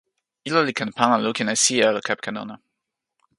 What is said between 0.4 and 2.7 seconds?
ilo li ken pana lukin e sijelo kepeken ona.